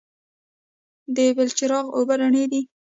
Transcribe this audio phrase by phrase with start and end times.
[1.15, 2.61] د بلچراغ اوبه رڼې دي